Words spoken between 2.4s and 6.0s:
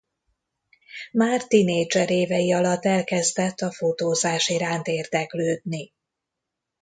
alatt elkezdett a fotózás iránt érdeklődni.